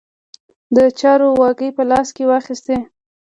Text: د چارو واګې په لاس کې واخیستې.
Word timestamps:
د 0.75 0.77
چارو 0.99 1.27
واګې 1.39 1.69
په 1.77 1.83
لاس 1.91 2.07
کې 2.15 2.23
واخیستې. 2.31 2.77